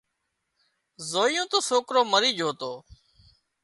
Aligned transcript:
زويون 1.09 1.47
تو 1.51 1.57
سوڪرو 1.69 2.01
مرِي 2.11 2.31
جھو 2.37 2.49
تو 2.59 2.71